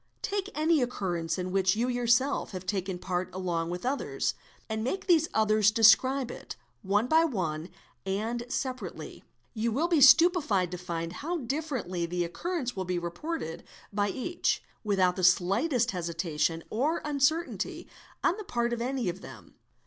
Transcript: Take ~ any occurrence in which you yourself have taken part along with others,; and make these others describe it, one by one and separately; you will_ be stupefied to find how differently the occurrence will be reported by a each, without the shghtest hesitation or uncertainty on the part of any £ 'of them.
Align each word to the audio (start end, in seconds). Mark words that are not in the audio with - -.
Take 0.23 0.49
~ 0.53 0.55
any 0.55 0.81
occurrence 0.81 1.37
in 1.37 1.51
which 1.51 1.75
you 1.75 1.87
yourself 1.87 2.53
have 2.53 2.65
taken 2.65 2.97
part 2.97 3.29
along 3.35 3.69
with 3.69 3.85
others,; 3.85 4.33
and 4.67 4.83
make 4.83 5.05
these 5.05 5.29
others 5.31 5.69
describe 5.69 6.31
it, 6.31 6.55
one 6.81 7.05
by 7.05 7.23
one 7.23 7.69
and 8.03 8.43
separately; 8.49 9.23
you 9.53 9.71
will_ 9.71 9.85
be 9.91 10.01
stupefied 10.01 10.71
to 10.71 10.79
find 10.79 11.13
how 11.13 11.37
differently 11.37 12.07
the 12.07 12.23
occurrence 12.25 12.75
will 12.75 12.83
be 12.83 12.97
reported 12.97 13.63
by 13.93 14.07
a 14.07 14.11
each, 14.11 14.63
without 14.83 15.17
the 15.17 15.21
shghtest 15.21 15.91
hesitation 15.91 16.63
or 16.71 17.03
uncertainty 17.05 17.87
on 18.23 18.37
the 18.37 18.43
part 18.43 18.73
of 18.73 18.81
any 18.81 19.05
£ 19.05 19.09
'of 19.11 19.21
them. 19.21 19.53